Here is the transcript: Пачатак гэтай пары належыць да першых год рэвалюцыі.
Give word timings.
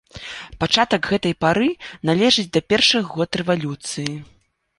Пачатак 0.61 1.09
гэтай 1.11 1.33
пары 1.45 1.67
належыць 2.11 2.47
да 2.57 2.63
першых 2.75 3.03
год 3.19 3.29
рэвалюцыі. 3.45 4.11